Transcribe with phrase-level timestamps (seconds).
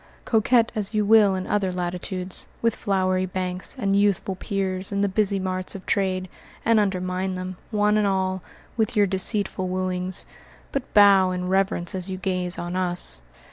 [0.25, 5.07] Coquette as you will in other latitudes, with flowery banks and youthful piers in the
[5.07, 6.27] busy marts of trade,
[6.65, 8.41] and undermine them, one and all,
[8.77, 10.25] with your deceitful wooings,
[10.71, 13.21] but bow in reverence as you gaze on us.